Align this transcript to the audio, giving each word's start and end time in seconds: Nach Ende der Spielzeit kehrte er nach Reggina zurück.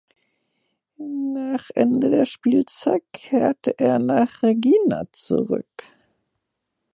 Nach 0.97 1.69
Ende 1.75 2.09
der 2.09 2.25
Spielzeit 2.25 3.03
kehrte 3.13 3.77
er 3.77 3.99
nach 3.99 4.41
Reggina 4.41 5.03
zurück. 5.11 5.83